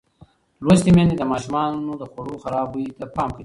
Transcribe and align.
لوستې 0.65 0.91
میندې 0.95 1.15
د 1.17 1.23
ماشومانو 1.31 1.91
د 2.01 2.03
خوړو 2.11 2.35
خراب 2.43 2.67
بوی 2.71 2.85
ته 2.97 3.05
پام 3.15 3.29
کوي. 3.33 3.39